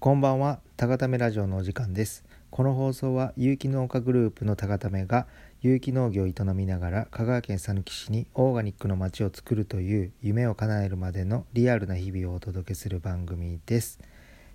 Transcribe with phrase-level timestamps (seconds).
[0.00, 2.24] こんばんは、高ためラジオのお時間です。
[2.50, 5.26] この放送は有機農家グループの高ためが
[5.60, 14.00] 有機農業を営みながら香川県さぬき市にオーガニックの街を作るという夢を叶えるまでのリアルな日々をお届けする番組です。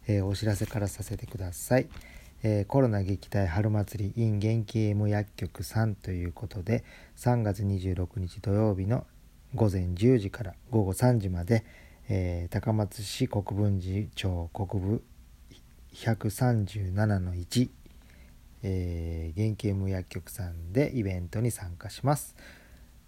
[0.07, 1.89] えーお知らせからさせてください。
[2.41, 6.83] えーコロナ撃退春祭り in 元気 M 薬局さんということで
[7.17, 9.05] 3月26日土曜日の
[9.53, 11.63] 午前10時から午後3時まで、
[12.09, 15.03] えー高松市国分寺町国分
[15.95, 17.69] 137の1、
[18.63, 22.35] えー、元気 M 薬局さんでイベントに参加します。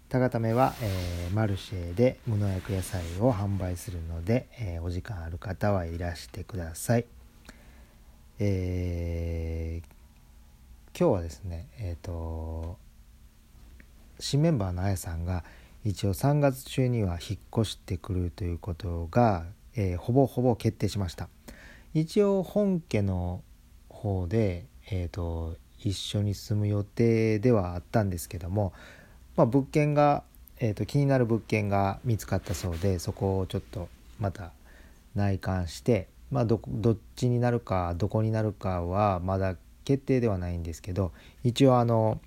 [0.08, 7.04] 高ためは、えーマルシェで無農薬野菜を販売するので、えーお時間ある方はいらしてください。
[8.38, 9.88] えー
[10.98, 12.78] 今日はですねえっ、と
[14.18, 15.44] 新メンバーのあやさんが
[15.84, 19.44] 一応3月中には引っ越してくるということが、
[19.76, 21.28] えーほぼほぼ決定しました。
[21.94, 23.42] 一応本家の
[23.88, 28.72] 方で、えー、と一緒に住む予定ではあったんですけども、
[29.36, 30.24] まあ、物件が、
[30.58, 34.52] えー、と気になる物件が見つかったそうでそこをちょっとまた
[35.14, 41.12] 内観して、まあ、どどっちになるかどこになるかはまだ決定ではないんですけど
[41.44, 42.20] 一応あの、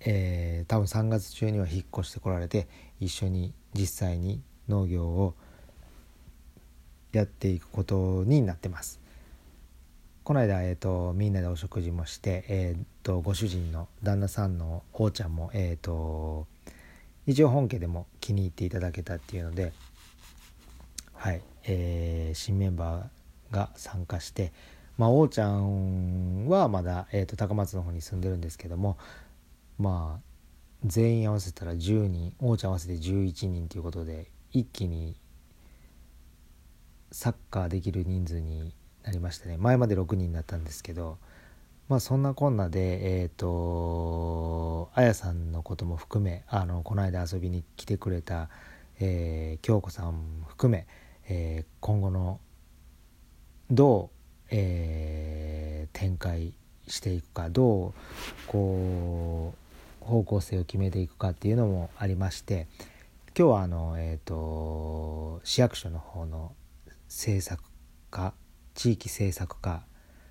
[0.00, 5.34] えー多分3月中には引っ越してこられて一緒に実際に農業を
[7.18, 9.00] やっていくことになってます。
[10.24, 16.46] この間、えー、とみんなでお食事もして、えー、とご主人の旦那さんのおーちゃんも、えー、と
[17.26, 19.74] 一応本家でも気に入っていただけたっていうので、
[21.12, 24.52] はいえー新メンバーが参加して、
[24.96, 28.96] まあ、おーちゃんはまだ、えー、と高松の方に住んでるんですけども
[29.78, 30.34] まあ
[30.86, 35.16] 全員合わせたら10人おーちゃん合わせて11人ということで一気に
[37.14, 41.18] サッカーできる人数になりましたね前まで6人だったんですけど
[41.88, 48.48] まあそんなこんなでえっ、とあやさんのことも含めあのこの間遊びに来てくれた、
[48.98, 50.88] えー京子さん含め、
[51.28, 52.40] えー今後の
[53.70, 56.52] どう、えー展開
[56.88, 57.92] していくかどう
[58.48, 59.54] こ
[60.02, 62.66] う方向性を決めていくかっていうのもありまして
[63.38, 66.52] 今日はあの、えー、と市役所の方の
[67.14, 67.62] 政策
[68.10, 68.34] 課
[68.74, 69.84] 地域政策課、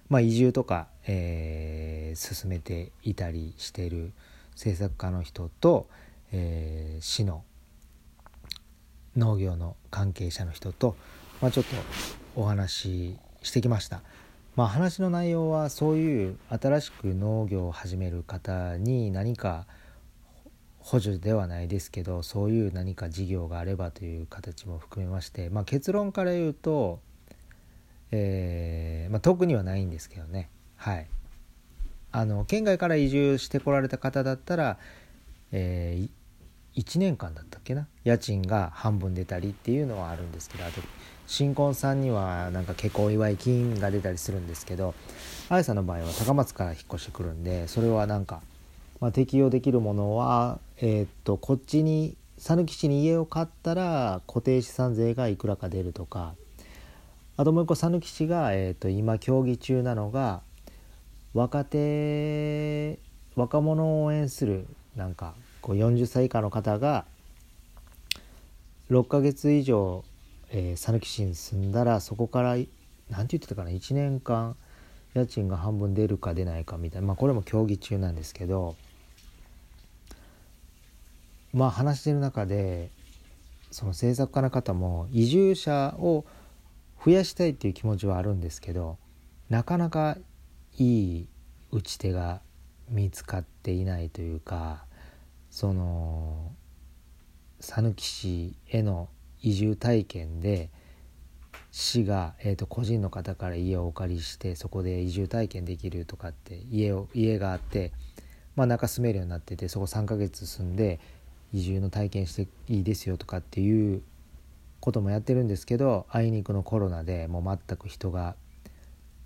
[0.10, 4.12] まあ、移住とか、えー進めていたりしている
[4.52, 5.88] 政策課の人と、
[6.34, 7.44] えー市の
[9.16, 10.96] 農業の関係者の人と、
[11.42, 11.76] まあ、ちょっと
[12.36, 14.02] お話ししてきました。
[14.56, 19.66] まあ、話の内容はそういう新しく農業を始める方に何か
[20.84, 27.00] 補助ではないですけどそういう何か事業があればという形も含めまして、まあ、結論から言うと、
[28.12, 30.50] えーまあ、特にはないんですけどね。
[30.76, 31.08] はい。
[32.12, 34.78] あの県外から移住してこられた方だったら、
[35.52, 36.10] えー
[36.76, 37.88] 1年間だったっけな？
[38.04, 40.82] 家賃が半分出たりっていうのはあるんですけどあと
[41.28, 44.96] 新婚さんにはなんか結婚祝い金が出たりするんですけど
[45.50, 48.42] あやさんの場合は高松から引っ越してくるんでそれはなんか、
[49.04, 56.36] まあ、適用できるものは、えーっとこっちに讃岐市に家を買ったら固定資産税がいくらか出るとか。
[57.36, 60.42] あともう一個讃岐市が、えーっと今協議中なのが
[61.34, 62.98] 若手
[63.36, 67.04] 若者を応援するなんかこう40歳以下の方が
[68.90, 70.06] 6ヶ月以上
[70.50, 72.70] えー讃岐、市に住んだらそこから何て
[73.10, 74.56] 言ってたかな1年間
[75.14, 78.78] 家賃が半分出るか出ないかみたいなまあこれも協議中なんですけど
[81.54, 82.90] まあ話してる中で
[83.72, 86.26] その政策家の方も移住者を
[87.04, 88.98] 増やしたいっていう気持ちはあるんですけど
[89.50, 90.18] なかなか
[90.78, 91.28] いい
[91.72, 92.42] 打ち手が
[92.90, 94.86] 見つかっていないというか
[95.50, 96.52] その
[97.60, 99.10] 讃岐市への
[99.42, 100.70] 移住体験で
[101.72, 107.92] 市が、えー、と個人の方から家をお借りしてそこで移住体験できるとかって家を家があって、
[108.56, 111.00] まあ、中住めるようになっててそこ3ヶ月住んで
[111.54, 114.02] 移住の体験していいですよとかっていう
[114.80, 118.36] こともやってるんですけどあいにくのコロナでもう全く人が、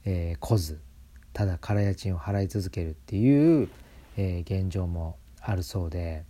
[0.06, 0.80] えー来ず
[1.34, 3.70] ただ空家賃を払い続けるっていう、
[4.18, 6.24] えー現状もあるそうで。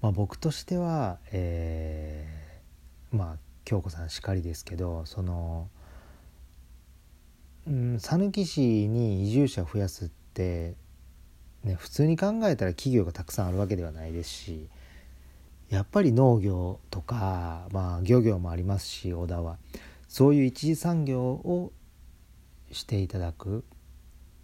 [0.00, 5.68] まあ、僕としては、えーまあ京子さんしかりですけどその
[7.66, 10.74] うん讃岐市に移住者増やすって、
[11.64, 14.68] ね、普通に考えたら企業がたくさんあるわけではないですし
[15.70, 19.56] やっぱり農業とか、まあ、漁業もありますし小田は。
[20.06, 21.72] そういう一次産業を
[22.70, 23.64] していただく。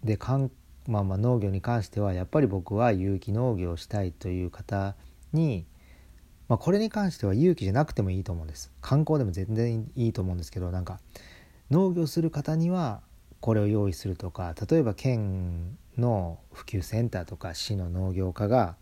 [0.03, 0.51] でかん、
[0.87, 4.95] まあ、まあ農業に関してはやっぱり僕は有機農業をしたいという方
[5.35, 5.67] に、
[6.49, 8.73] まあ、これに関しては有機じゃなくてもいいと思うんです。
[8.81, 11.01] 観光でも全然いいと思うんですけどなんか
[11.71, 13.03] 農業する方には
[13.41, 18.77] これを用意するとか例えば県の普及センターとか市の農業課が、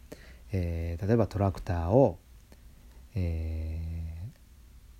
[0.52, 2.18] えー、例えばトラクターを、
[3.14, 3.80] え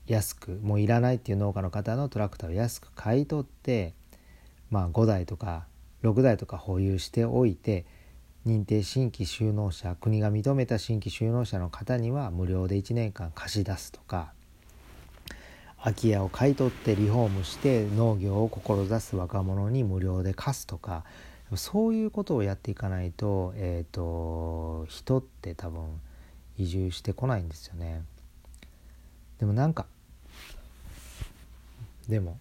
[0.07, 3.95] ー、安くもういらないっていう農家の方のトラクターを安く買い取って
[4.71, 5.67] まあ5台とか
[6.03, 7.85] 6台とか保有しておいて
[8.47, 14.33] 認定新規就農者国が認めた新規就農者の方には無料で1年間貸し出すとか
[15.79, 21.05] 空き家を買い取ってリフォームして農業を志す若者に無料で貸すとか
[21.55, 26.01] そういうことをやっていかないと,、えーと、人って多分
[26.59, 28.03] 移住してこないんですよね。
[29.39, 29.87] でもなんか
[32.09, 32.39] でも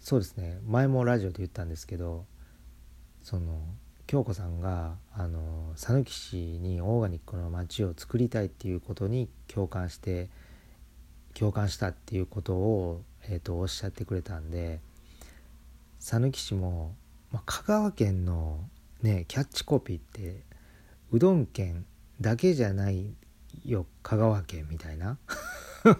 [0.00, 2.26] そうですね前もラジオで言ったんですけど
[3.22, 3.58] その
[4.06, 10.28] 京子さんがあの讃岐市にオーガニックの街を作りたいっていうことに共感して
[11.34, 14.80] 共感したっていうことを、えーと、おっしゃってくれたんで
[16.00, 16.94] 讃岐市も、
[17.32, 18.68] まあ、香川県の
[19.02, 20.44] ねキャッチコピーって
[21.12, 21.86] うどん県
[22.20, 23.14] だけじゃない
[23.64, 25.18] よ香川県みたいな。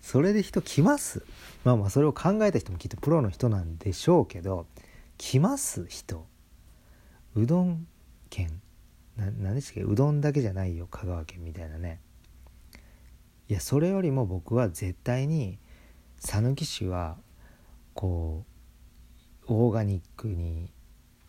[0.00, 1.24] それで人来ます？
[1.64, 4.66] まあまあそれを考えた人もきっとプロの人なんでしょうけど
[5.16, 6.26] 来ます人。
[7.34, 7.86] うどん
[8.30, 8.60] 県。
[9.16, 9.82] な何でしたっけ？
[9.82, 12.00] うどんだけじゃないよ香川県みたいなね。
[13.48, 15.58] いやそれよりも僕は絶対に
[16.18, 17.18] 讃岐市は
[17.94, 18.53] こう
[19.46, 20.70] オーガニックに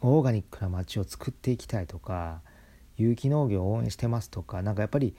[0.01, 2.41] オーガニックな街を作っていきたいとか
[2.97, 5.15] 有機農業を応援してますとか何かやっぱり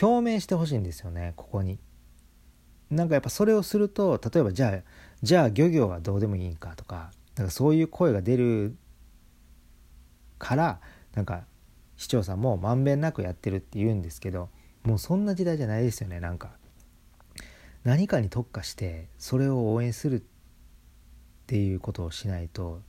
[0.00, 1.78] 表明してほしいんですよねここに。
[2.90, 4.82] なんかやっぱそれをすると例えばじゃあ
[5.22, 8.76] じゃあ漁業はどうでもいいんかとかなんかそういう声が出る
[10.38, 10.80] から
[11.14, 11.44] なんか
[11.96, 14.48] 市長さんもまんべんなくやってるって言うんですけど
[14.82, 16.50] もうそんな時代じゃないですよねなんか
[17.84, 20.24] 何かに特化してそれを応援する
[21.50, 22.80] っていうことをしないと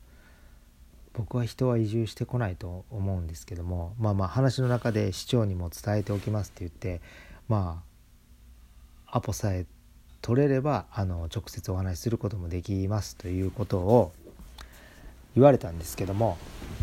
[1.14, 7.02] 僕は人は移住してこないと思うんですけどもまあまあ話の中で市長にも伝えておきますって言って
[7.50, 7.82] ま
[9.08, 9.66] あアポさえ
[10.22, 14.12] 取れればあの直接お話しすることもできますということを
[15.36, 16.38] 言われたんですけども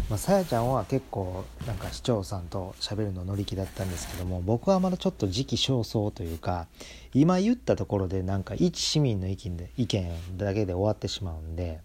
[0.09, 6.67] まあ、さやちゃんは結構なんか市長さんと喋るの乗り気だったんですけども僕はまだちょっと時期尚早というか
[7.13, 11.81] 今言ったところでなんか一市民の意見で意見だけで終わってしまうんで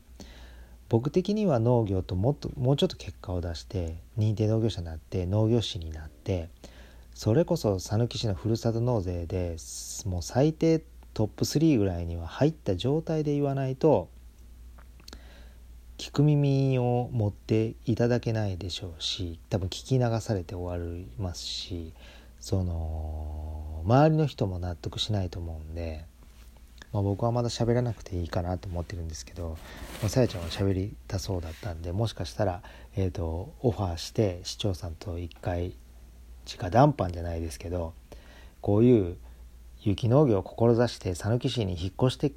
[0.87, 6.49] 僕的には農業ともっともうちょっと結果を出して認定農業者になって農業士になって
[7.13, 9.57] それこそ讃岐市のふるさと納税で
[10.05, 10.81] もう最低
[11.13, 14.07] トップ3ぐらいには入った状態で言わないと
[16.03, 21.93] 聞く耳を持っていただけないでしょうし多分聞き流されて終わりますし
[22.41, 26.03] その周りの人も納得しないと思うんで、
[26.91, 29.57] まあ、僕はまだ喋らなくていいかなと思ってるんですけど
[30.09, 32.63] さやちゃんは喋りたそうだったんでもしかしたら、
[32.97, 35.73] えーと、オファーして市長さんと一回
[36.53, 37.93] 直談判じゃないですけど
[38.59, 39.15] こういう
[39.83, 42.33] 有機農業を志して讃岐市に引っ越して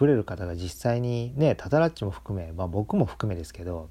[0.00, 3.90] くれる方が実際にねタタラッチも含め、まあ、僕も含めですけど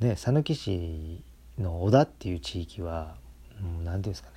[0.00, 1.22] ね讃岐市
[1.60, 3.14] の小田っていう地域は
[3.60, 4.34] 何、うん、て言うんですかね、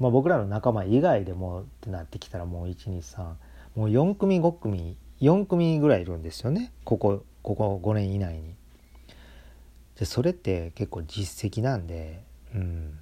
[0.00, 3.34] まあ、僕らの仲間以外でもってなってきたらもう123
[3.76, 6.72] もう4組5組4組ぐらいいるんですよね。
[6.84, 8.54] ここここ5年以内に。
[9.96, 12.98] でそれって結構実績なんでうん。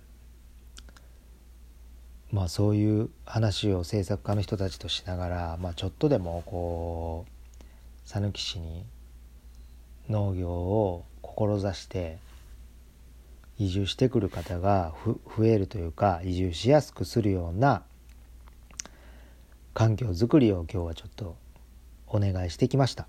[2.33, 7.62] まあ、そういう話を制作家の人たちとしながら、まあ、ちょっとでもこう
[8.09, 8.85] 讃岐市に
[10.09, 12.17] 農業を志して
[13.59, 14.95] 移住してくる方が
[15.37, 17.83] 増えるというか移住しやすくするような
[19.75, 21.37] 環境づくりを今日はちょっと
[22.07, 23.07] お願いしてきました。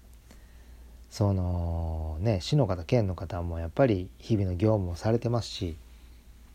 [1.09, 5.77] そのね市の方県の方もやっぱり日々の業務をされてますし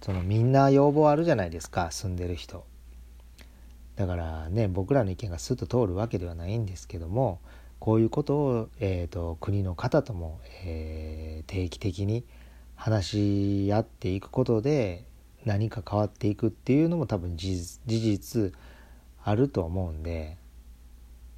[0.01, 2.65] そのみんな要望あるじゃないですか住んでる人。
[3.97, 7.41] だからね僕らの意見がスッと通るわけではないんですけども
[7.81, 12.25] こういうことを、えーと、国の方とも、えー、定期的に
[12.77, 15.05] 話し合っていくことで
[15.45, 18.53] 何か変わっていくっていうのも多分事実
[19.25, 20.37] あると思うんで、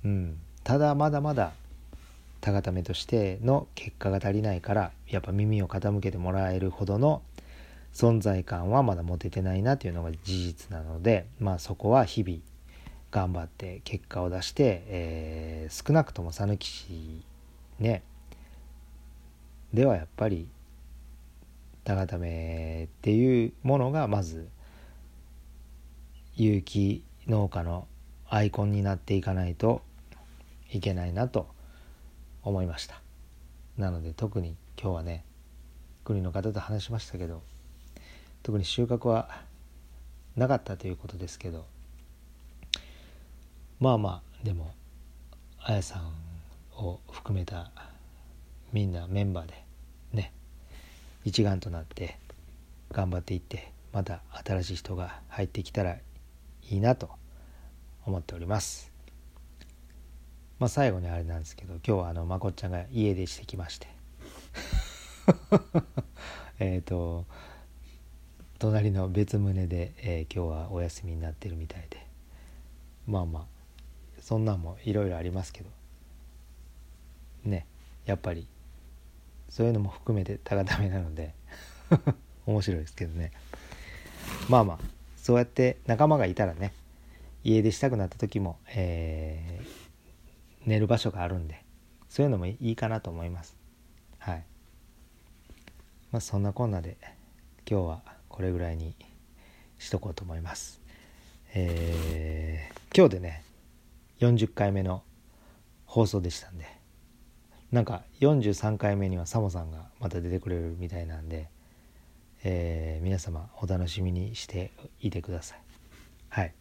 [0.04, 1.52] うん、ただまだまだ
[2.40, 7.22] 高固めとしての結果が足りないからやっぱ耳を傾けてもらえるほどの
[7.92, 12.38] 存在感はまだ持ててないなというのが事実なのでまあそこは日々、
[13.10, 17.22] 頑張って結果を出して、えー、少なくとも讃岐市
[17.80, 18.02] ね
[19.74, 20.48] ではやっぱり
[21.84, 24.48] 高ためっていうものがまず
[26.36, 27.86] 有機農家の
[28.28, 29.82] アイコンになっていかないと
[30.70, 31.48] いけないなと
[32.42, 33.00] 思いました。
[33.76, 35.24] なので特に今日はね
[36.04, 37.42] 国の方と話しましたけど
[38.42, 39.28] 特に収穫は
[40.36, 41.66] なかったということですけど
[43.78, 44.72] まあまあでも
[45.62, 46.12] あやさん
[46.82, 47.70] を含めた
[48.72, 49.64] みんなメンバーで
[50.12, 50.32] ね
[51.24, 52.16] 一丸となって
[52.92, 56.00] 頑張っていってまた新しい人が入ってきたらい
[56.70, 57.10] いなと
[58.06, 58.90] 思っております。
[60.58, 63.88] まあ最後にあれなんですけど今日はあのまこっちゃんが家出してきまして
[66.60, 67.24] えっと
[68.60, 72.06] 隣の別棟で、えー、今日はお休みになってるみたいで。
[73.06, 73.44] まあまあ
[74.20, 75.70] そんなんもいろいろありますけど。
[77.42, 77.66] ね
[78.04, 78.46] やっぱり
[79.48, 81.32] そういうのも含めて高ためなので
[82.44, 83.32] 面白いですけどね。
[84.50, 84.78] まあまあ
[85.16, 86.74] そうやって仲間がいたらね
[87.42, 91.64] 家出したくなった時も、えー、寝る場所があるんで
[92.10, 93.56] そういうのもいいかなと思います。
[94.18, 94.44] はい。
[96.12, 96.98] まあそんなこんなで
[97.66, 98.94] 今日はこれぐらいに
[99.78, 100.80] しとこうと思います。
[101.52, 103.44] えー、今日でね
[104.20, 105.02] 40回目の
[105.84, 106.64] 放送でしたんで
[107.70, 111.50] なんか43回目にはサモさんがまた出てくれるみたいなんで、
[112.42, 114.70] えー、皆様お楽しみにして
[115.02, 115.58] いてください。
[116.30, 116.54] はい。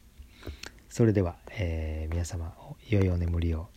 [0.90, 2.54] それでは、えー、皆様
[2.90, 3.70] 良いお眠りを。